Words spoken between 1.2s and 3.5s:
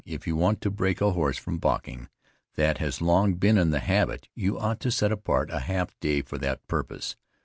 from balking that has long